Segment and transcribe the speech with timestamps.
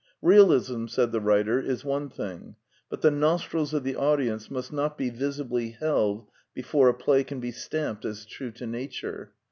[0.33, 2.55] "Realism," said the writer," is one thing;
[2.89, 7.39] but the nostrils of the audience must not be visibly held before a play can
[7.39, 9.33] be stamped as true to nature.